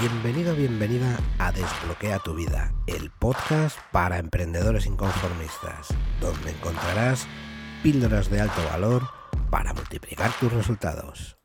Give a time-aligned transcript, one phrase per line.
[0.00, 5.88] Bienvenido, bienvenida a Desbloquea tu vida, el podcast para emprendedores inconformistas,
[6.20, 7.28] donde encontrarás
[7.84, 9.02] píldoras de alto valor
[9.50, 11.38] para multiplicar tus resultados.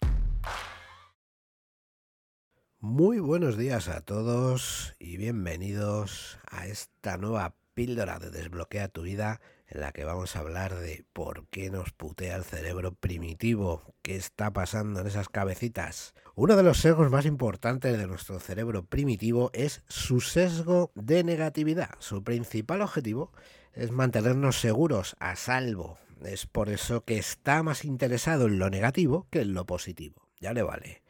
[2.80, 9.42] Muy buenos días a todos y bienvenidos a esta nueva píldora de Desbloquea tu vida
[9.70, 14.16] en la que vamos a hablar de por qué nos putea el cerebro primitivo, qué
[14.16, 16.14] está pasando en esas cabecitas.
[16.36, 21.92] Uno de los sesgos más importantes de nuestro cerebro primitivo es su sesgo de negatividad.
[22.00, 23.32] Su principal objetivo
[23.74, 25.98] es mantenernos seguros, a salvo.
[26.24, 30.28] Es por eso que está más interesado en lo negativo que en lo positivo.
[30.40, 31.02] Ya le vale.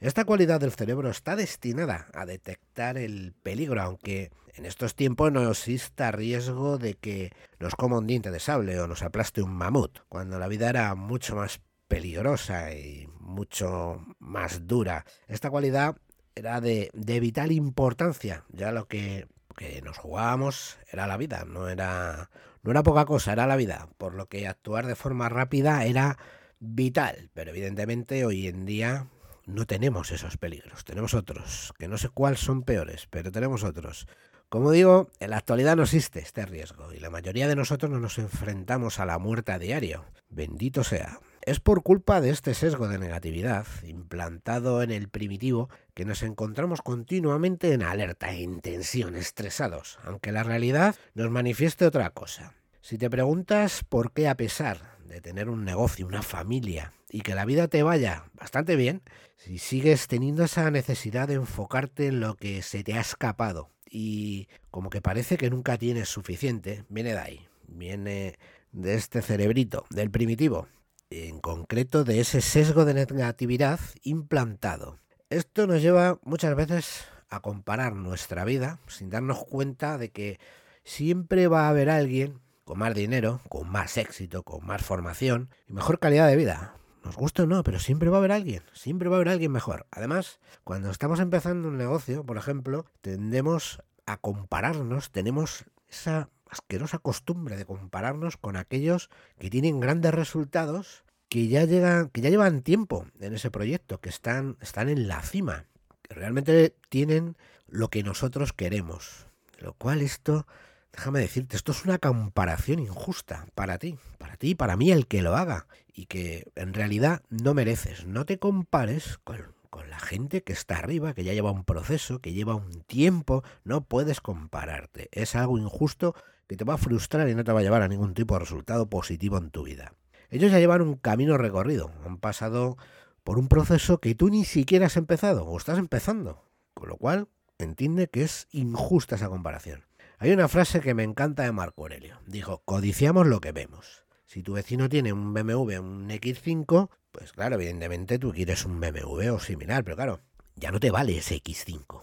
[0.00, 5.48] Esta cualidad del cerebro está destinada a detectar el peligro, aunque en estos tiempos no
[5.50, 10.00] exista riesgo de que nos coma un diente de sable o nos aplaste un mamut,
[10.08, 15.04] cuando la vida era mucho más peligrosa y mucho más dura.
[15.28, 15.96] Esta cualidad
[16.34, 22.30] era de, vital importancia, ya lo que, que nos jugábamos era la vida, no era,
[22.62, 26.18] no era poca cosa, era la vida, por lo que actuar de forma rápida era
[26.58, 29.08] vital, pero evidentemente hoy en día
[29.46, 34.06] no tenemos esos peligros, tenemos otros, que no sé cuáles son peores, pero tenemos otros.
[34.48, 37.98] Como digo, en la actualidad no existe este riesgo y la mayoría de nosotros no
[37.98, 40.04] nos enfrentamos a la muerte a diario.
[40.28, 41.18] Bendito sea.
[41.42, 46.82] Es por culpa de este sesgo de negatividad implantado en el primitivo que nos encontramos
[46.82, 52.54] continuamente en alerta, en tensión, estresados, aunque la realidad nos manifieste otra cosa.
[52.80, 57.36] Si te preguntas por qué a pesar de tener un negocio, una familia y que
[57.36, 59.00] la vida te vaya bastante bien,
[59.36, 64.48] si sigues teniendo esa necesidad de enfocarte en lo que se te ha escapado y
[64.72, 68.36] como que parece que nunca tienes suficiente, viene de ahí, viene
[68.72, 70.66] de este cerebrito, del primitivo,
[71.08, 74.98] en concreto de ese sesgo de negatividad implantado.
[75.30, 80.40] Esto nos lleva muchas veces a comparar nuestra vida sin darnos cuenta de que
[80.82, 85.74] siempre va a haber alguien con más dinero, con más éxito, con más formación y
[85.74, 86.74] mejor calidad de vida.
[87.04, 89.52] Nos gusta o no, pero siempre va a haber alguien, siempre va a haber alguien
[89.52, 89.86] mejor.
[89.90, 97.56] Además, cuando estamos empezando un negocio, por ejemplo, tendemos a compararnos, tenemos esa asquerosa costumbre
[97.56, 103.06] de compararnos con aquellos que tienen grandes resultados, que ya llegan, que ya llevan tiempo
[103.20, 105.66] en ese proyecto, que están, están en la cima,
[106.02, 107.36] que realmente tienen
[107.66, 109.26] lo que nosotros queremos.
[109.58, 110.46] Lo cual esto
[110.94, 115.06] déjame decirte, esto es una comparación injusta para ti, para ti y para mí el
[115.06, 118.04] que lo haga, y que en realidad no mereces.
[118.06, 119.54] No te compares con,
[119.88, 123.84] la gente que está arriba, que ya lleva un proceso, que lleva un tiempo, no
[123.84, 125.08] puedes compararte.
[125.12, 126.14] Es algo injusto
[126.46, 128.40] que te va a frustrar y no te va a llevar a ningún tipo de
[128.40, 129.94] resultado positivo en tu vida.
[130.30, 132.76] Ellos ya llevan un camino recorrido, han pasado
[133.24, 137.28] por un proceso que tú ni siquiera has empezado o estás empezando, con lo cual
[137.58, 139.84] entiende que es injusta esa comparación.
[140.18, 142.18] Hay una frase que me encanta de Marco Aurelio.
[142.26, 144.03] Dijo, codiciamos lo que vemos.
[144.34, 149.32] Si tu vecino tiene un BMW, un X5, pues claro, evidentemente tú quieres un BMW
[149.32, 150.22] o similar, pero claro,
[150.56, 152.02] ya no te vale ese X5.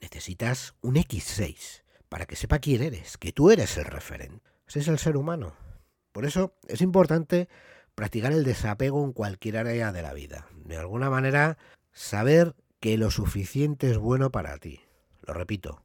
[0.00, 4.42] Necesitas un X6 para que sepa quién eres, que tú eres el referente.
[4.66, 5.54] Ese es el ser humano.
[6.10, 7.48] Por eso es importante
[7.94, 10.48] practicar el desapego en cualquier área de la vida.
[10.64, 11.58] De alguna manera,
[11.92, 14.80] saber que lo suficiente es bueno para ti.
[15.22, 15.84] Lo repito,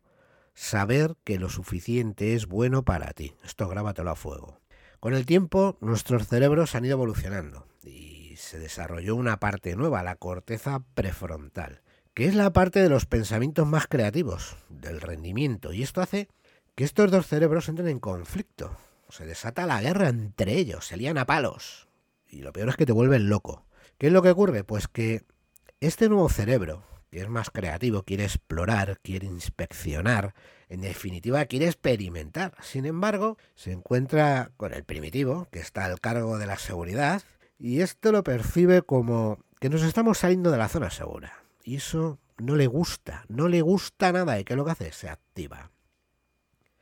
[0.55, 3.35] saber que lo suficiente es bueno para ti.
[3.43, 4.63] Esto grábatelo a fuego.
[5.03, 10.15] Con el tiempo, nuestros cerebros han ido evolucionando y se desarrolló una parte nueva, la
[10.15, 11.81] corteza prefrontal,
[12.13, 16.29] que es la parte de los pensamientos más creativos, del rendimiento, y esto hace
[16.75, 18.77] que estos dos cerebros entren en conflicto.
[19.09, 21.89] Se desata la guerra entre ellos, se lían a palos.
[22.29, 23.65] Y lo peor es que te vuelven loco.
[23.97, 24.63] ¿Qué es lo que ocurre?
[24.63, 25.25] Pues que
[25.81, 30.33] este nuevo cerebro, que es más creativo, quiere explorar, quiere inspeccionar,
[30.67, 32.55] en definitiva quiere experimentar.
[32.59, 37.21] Sin embargo, se encuentra con el primitivo, que está al cargo de la seguridad,
[37.59, 41.43] y esto lo percibe como que nos estamos saliendo de la zona segura.
[41.63, 45.07] Y eso no le gusta, no le gusta nada, y que lo que hace se
[45.07, 45.69] activa.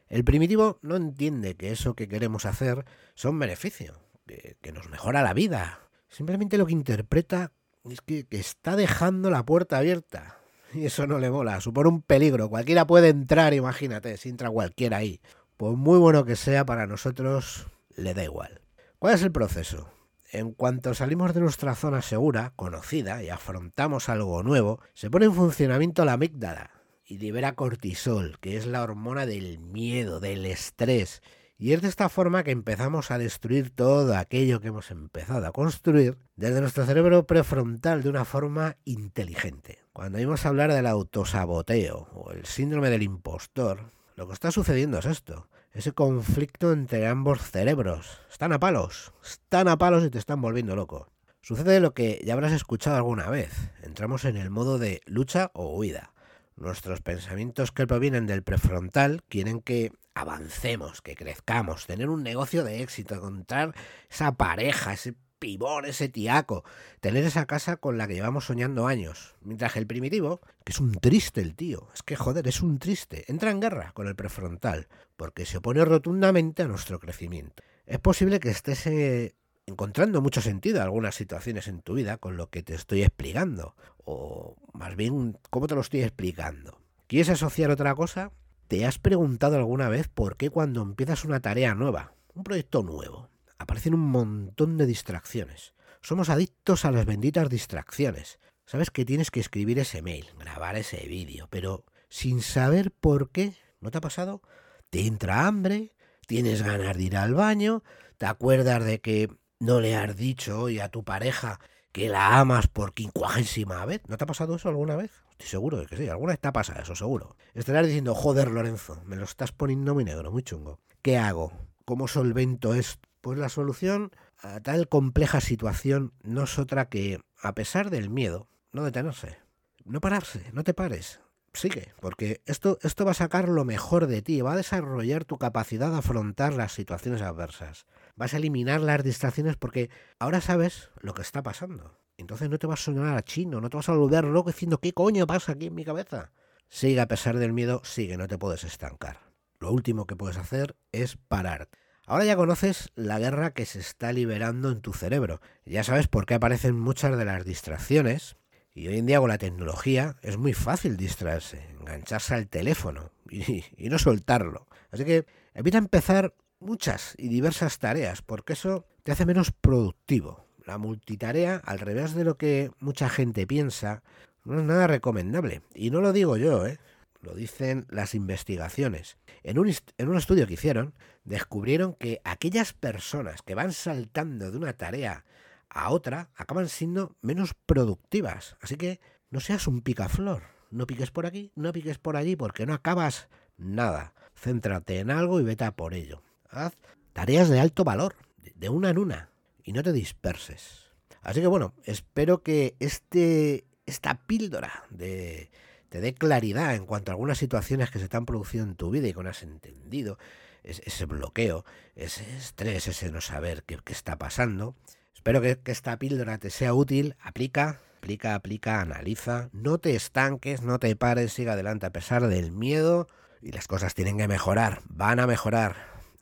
[0.08, 2.86] El primitivo no entiende que eso que queremos hacer
[3.16, 5.82] son beneficio, que, que nos mejora la vida.
[6.08, 7.52] Simplemente lo que interpreta
[7.90, 10.38] es que, está dejando la puerta abierta.
[10.74, 12.50] Y eso no le mola, supone un peligro.
[12.50, 15.20] Cualquiera puede entrar, imagínate, si entra cualquiera ahí.
[15.58, 17.68] Pues muy bueno que sea para nosotros,
[17.98, 18.62] le da igual.
[18.98, 19.92] ¿Cuál es el proceso?
[20.32, 25.34] En cuanto salimos de nuestra zona segura, conocida, y afrontamos algo nuevo, se pone en
[25.34, 26.72] funcionamiento la amígdala
[27.04, 31.22] y libera cortisol, que es la hormona del miedo, del estrés.
[31.62, 35.52] Y es de esta forma que empezamos a destruir todo aquello que hemos empezado a
[35.52, 39.78] construir desde nuestro cerebro prefrontal de una forma inteligente.
[39.94, 45.06] Cuando oímos hablar del autosaboteo o el síndrome del impostor, lo que está sucediendo es
[45.06, 48.22] esto, ese conflicto entre ambos cerebros.
[48.32, 51.12] Están a palos, están a palos y te están volviendo loco.
[51.42, 53.70] Sucede lo que ya habrás escuchado alguna vez.
[53.84, 56.12] Entramos en el modo de lucha o huida.
[56.56, 62.82] Nuestros pensamientos que provienen del prefrontal quieren que avancemos, que crezcamos, tener un negocio de
[62.82, 63.74] éxito, encontrar
[64.10, 66.64] esa pareja, ese pibón, ese tiaco,
[67.00, 69.36] tener esa casa con la que llevamos soñando años.
[69.42, 72.78] Mientras que el primitivo, que es un triste el tío, es que joder, es un
[72.78, 74.88] triste, entra en guerra con el prefrontal,
[75.18, 77.64] porque se opone rotundamente a nuestro crecimiento.
[77.88, 79.36] Es posible que estés eh,
[79.66, 83.76] encontrando mucho sentido en algunas situaciones en tu vida con lo que te estoy explicando.
[84.06, 86.80] O más bien, ¿cómo te lo estoy explicando?
[87.08, 88.32] ¿Quieres asociar otra cosa?
[88.72, 93.28] ¿Te has preguntado alguna vez por qué cuando empiezas una tarea nueva, un proyecto nuevo,
[93.58, 95.74] aparecen un montón de distracciones?
[96.02, 98.40] Somos adictos a las benditas distracciones.
[98.66, 103.56] Sabes que tienes que escribir ese mail, grabar ese vídeo, pero sin saber por qué,
[103.82, 104.42] ¿no te ha pasado?
[104.90, 105.94] Te entra hambre,
[106.26, 107.84] tienes ganas de ir al baño,
[108.18, 109.28] te acuerdas de que
[109.60, 111.60] no le has dicho hoy a tu pareja
[111.92, 114.02] que la amas por quincuagésima vez.
[114.08, 115.12] ¿No te ha pasado eso alguna vez?
[115.42, 117.36] Estoy seguro de que sí, alguna ha pasado eso, seguro.
[117.56, 120.80] Estarás diciendo, joder, Lorenzo, me lo estás poniendo muy negro, muy chungo.
[121.02, 121.52] ¿Qué hago?
[121.84, 123.10] ¿Cómo solvento esto?
[123.22, 128.50] Pues la solución a tal compleja situación no es otra que, a pesar del miedo,
[128.72, 129.40] no detenerse.
[129.84, 131.22] No pararse, no te pares.
[131.54, 135.40] Sigue, porque esto, esto va a sacar lo mejor de ti, va a desarrollar tu
[135.40, 139.90] capacidad de afrontar las situaciones adversas vas a eliminar las distracciones porque
[140.20, 141.98] ahora sabes lo que está pasando.
[142.22, 144.80] Entonces no te vas a sonar a chino, no te vas a volver loco diciendo
[144.80, 146.32] qué coño pasa aquí en mi cabeza.
[146.70, 149.20] Sigue a pesar del miedo, sigue, no te puedes estancar.
[149.60, 151.70] Lo último que puedes hacer es parar.
[152.06, 155.42] Ahora ya conoces la guerra que se está liberando en tu cerebro.
[155.66, 158.38] Ya sabes por qué aparecen muchas de las distracciones.
[158.74, 163.66] Y hoy en día con la tecnología es muy fácil distraerse, engancharse al teléfono y,
[163.76, 164.68] y no soltarlo.
[164.92, 170.46] Así que evita empezar muchas y diversas tareas, porque eso te hace menos productivo.
[170.66, 174.04] La multitarea, al revés de lo que mucha gente piensa,
[174.44, 175.62] no es nada recomendable.
[175.74, 176.80] Y no lo digo yo, ¿eh?
[177.22, 179.18] lo dicen las investigaciones.
[179.44, 180.94] En un, en un estudio que hicieron,
[181.24, 185.26] descubrieron que aquellas personas que van saltando de una tarea
[185.70, 188.58] a otra acaban siendo menos productivas.
[188.62, 189.00] Así que
[189.30, 190.44] no seas un picaflor.
[190.70, 193.28] No piques por aquí, no piques por allí, porque no acabas
[193.58, 194.14] nada.
[194.36, 196.24] Céntrate en algo y vete a por ello.
[196.50, 196.74] Haz
[197.14, 198.16] tareas de alto valor,
[198.56, 199.31] de una en una,
[199.64, 200.92] y no te disperses.
[201.22, 205.52] Así que bueno, espero que este, esta píldora de,
[205.90, 209.08] te dé claridad en cuanto a algunas situaciones que se están produciendo en tu vida
[209.08, 210.18] y que no has entendido,
[210.64, 211.66] ese bloqueo,
[211.96, 214.76] ese estrés, ese no saber qué, está pasando.
[215.14, 217.16] Espero que, que, esta píldora te sea útil.
[217.20, 219.50] Aplica, aplica, aplica, analiza.
[219.54, 223.08] No te estanques, no te pares, siga adelante a pesar del miedo.
[223.42, 225.76] Y las cosas tienen que mejorar, van a mejorar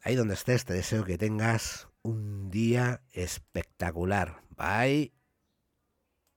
[0.03, 4.41] ahí donde estés, te deseo que tengas un día espectacular.
[4.55, 5.18] Bye.